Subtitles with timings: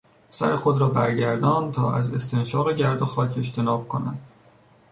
[0.29, 4.19] سر خود را برگرداند تا از استنشاق گردوخاک اجتناب کند.